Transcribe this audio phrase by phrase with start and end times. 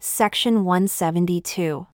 [0.00, 1.88] Section 172.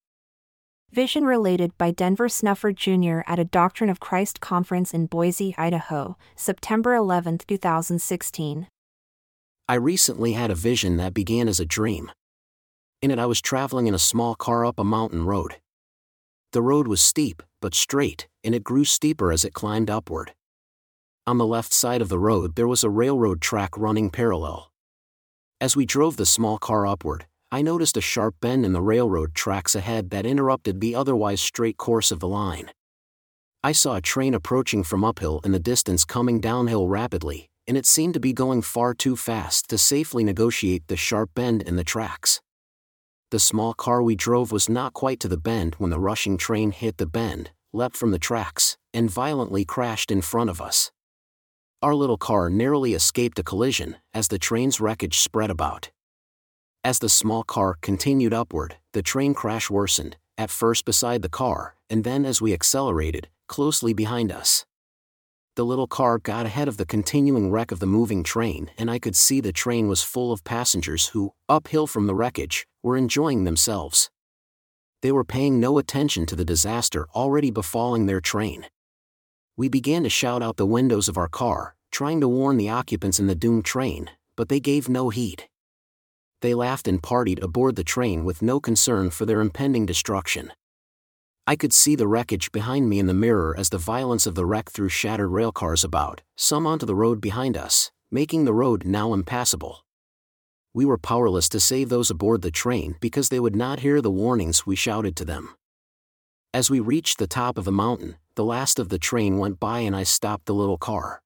[0.92, 3.20] Vision related by Denver Snuffer Jr.
[3.26, 8.68] at a Doctrine of Christ conference in Boise, Idaho, September 11, 2016.
[9.66, 12.12] I recently had a vision that began as a dream.
[13.00, 15.56] In it, I was traveling in a small car up a mountain road.
[16.52, 20.34] The road was steep, but straight, and it grew steeper as it climbed upward.
[21.26, 24.70] On the left side of the road, there was a railroad track running parallel.
[25.58, 27.24] As we drove the small car upward,
[27.54, 31.76] I noticed a sharp bend in the railroad tracks ahead that interrupted the otherwise straight
[31.76, 32.70] course of the line.
[33.62, 37.86] I saw a train approaching from uphill in the distance coming downhill rapidly, and it
[37.86, 41.84] seemed to be going far too fast to safely negotiate the sharp bend in the
[41.84, 42.40] tracks
[43.34, 46.70] the small car we drove was not quite to the bend when the rushing train
[46.70, 50.92] hit the bend, leapt from the tracks, and violently crashed in front of us.
[51.82, 55.90] Our little car narrowly escaped a collision as the train's wreckage spread about.
[56.84, 61.76] As the small car continued upward, the train crash worsened, at first beside the car,
[61.88, 64.66] and then as we accelerated, closely behind us.
[65.56, 68.98] The little car got ahead of the continuing wreck of the moving train, and I
[68.98, 73.44] could see the train was full of passengers who, uphill from the wreckage, were enjoying
[73.44, 74.10] themselves.
[75.00, 78.66] They were paying no attention to the disaster already befalling their train.
[79.56, 83.18] We began to shout out the windows of our car, trying to warn the occupants
[83.18, 85.44] in the doomed train, but they gave no heed.
[86.44, 90.52] They laughed and partied aboard the train with no concern for their impending destruction.
[91.46, 94.46] I could see the wreckage behind me in the mirror as the violence of the
[94.46, 99.12] wreck threw shattered railcars about, some onto the road behind us, making the road now
[99.12, 99.84] impassable
[100.74, 104.10] we were powerless to save those aboard the train because they would not hear the
[104.10, 105.54] warnings we shouted to them.
[106.52, 109.78] As we reached the top of the mountain, the last of the train went by
[109.78, 111.22] and I stopped the little car.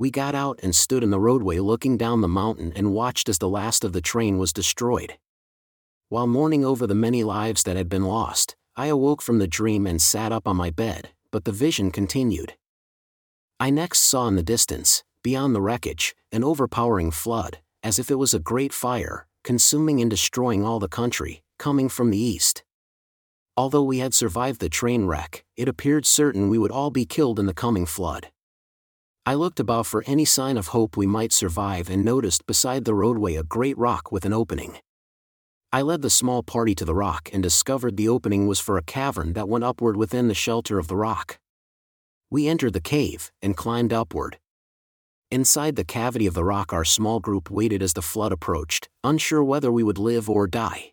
[0.00, 3.38] We got out and stood in the roadway looking down the mountain and watched as
[3.38, 5.18] the last of the train was destroyed.
[6.08, 9.88] While mourning over the many lives that had been lost, I awoke from the dream
[9.88, 12.54] and sat up on my bed, but the vision continued.
[13.58, 18.20] I next saw in the distance, beyond the wreckage, an overpowering flood, as if it
[18.20, 22.62] was a great fire, consuming and destroying all the country, coming from the east.
[23.56, 27.40] Although we had survived the train wreck, it appeared certain we would all be killed
[27.40, 28.28] in the coming flood.
[29.28, 32.94] I looked about for any sign of hope we might survive and noticed beside the
[32.94, 34.78] roadway a great rock with an opening.
[35.70, 38.82] I led the small party to the rock and discovered the opening was for a
[38.82, 41.38] cavern that went upward within the shelter of the rock.
[42.30, 44.38] We entered the cave and climbed upward,
[45.30, 49.44] Inside the cavity of the rock, our small group waited as the flood approached, unsure
[49.44, 50.92] whether we would live or die.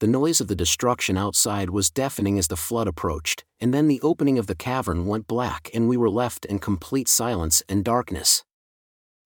[0.00, 4.00] The noise of the destruction outside was deafening as the flood approached, and then the
[4.02, 8.44] opening of the cavern went black and we were left in complete silence and darkness.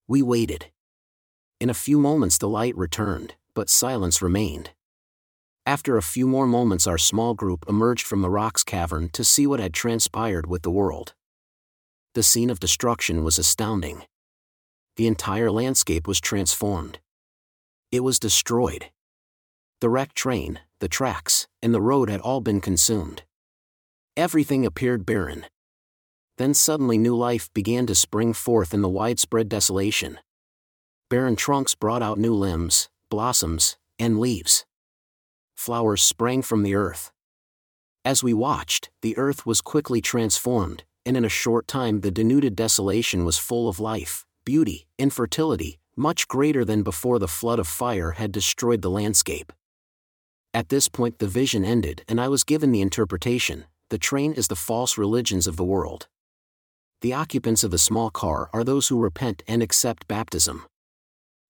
[0.06, 0.66] We waited.
[1.60, 4.70] In a few moments the light returned, but silence remained.
[5.66, 9.46] After a few more moments, our small group emerged from the rock's cavern to see
[9.46, 11.14] what had transpired with the world.
[12.14, 14.04] The scene of destruction was astounding
[15.00, 16.98] the entire landscape was transformed.
[17.90, 18.90] It was destroyed.
[19.80, 23.22] The wrecked train, the tracks, and the road had all been consumed.
[24.14, 25.46] Everything appeared barren.
[26.36, 30.18] Then suddenly new life began to spring forth in the widespread desolation.
[31.08, 34.66] Barren trunks brought out new limbs, blossoms, and leaves.
[35.56, 37.10] Flowers sprang from the earth.
[38.04, 42.54] As we watched, the earth was quickly transformed, and in a short time the denuded
[42.54, 47.66] desolation was full of life, beauty, and fertility, much greater than before the flood of
[47.66, 49.52] fire had destroyed the landscape.
[50.52, 54.46] At this point, the vision ended, and I was given the interpretation the train is
[54.46, 56.06] the false religions of the world.
[57.02, 60.64] The occupants of the small car are those who repent and accept baptism.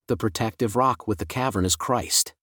[0.07, 2.33] The protective rock with the cavern is Christ.